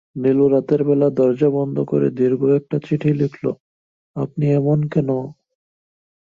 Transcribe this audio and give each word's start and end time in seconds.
নীলু 0.15 0.45
রাতের 0.47 0.81
বেলা 0.83 1.07
দরজা 1.09 1.49
বন্ধ 1.49 1.77
করে 1.83 2.07
দীর্ঘ 2.11 2.41
একটা 2.49 2.77
চিঠি 2.79 3.11
লিখল-আপনি 3.13 4.45
এমন 4.53 4.79
কেন? 4.89 5.09